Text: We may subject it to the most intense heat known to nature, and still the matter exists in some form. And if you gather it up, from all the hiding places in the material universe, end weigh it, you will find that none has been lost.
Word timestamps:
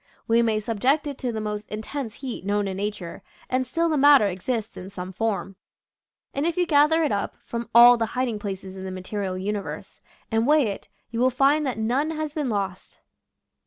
We 0.27 0.41
may 0.41 0.59
subject 0.59 1.05
it 1.05 1.19
to 1.19 1.31
the 1.31 1.39
most 1.39 1.69
intense 1.69 2.15
heat 2.15 2.43
known 2.43 2.65
to 2.65 2.73
nature, 2.73 3.21
and 3.51 3.67
still 3.67 3.87
the 3.87 3.97
matter 3.97 4.25
exists 4.25 4.75
in 4.75 4.89
some 4.89 5.11
form. 5.13 5.57
And 6.33 6.43
if 6.43 6.57
you 6.57 6.65
gather 6.65 7.03
it 7.03 7.11
up, 7.11 7.37
from 7.45 7.69
all 7.75 7.97
the 7.97 8.07
hiding 8.17 8.39
places 8.39 8.75
in 8.75 8.83
the 8.83 8.89
material 8.89 9.37
universe, 9.37 10.01
end 10.31 10.47
weigh 10.47 10.69
it, 10.69 10.87
you 11.11 11.19
will 11.19 11.29
find 11.29 11.67
that 11.67 11.77
none 11.77 12.09
has 12.09 12.33
been 12.33 12.49
lost. 12.49 12.99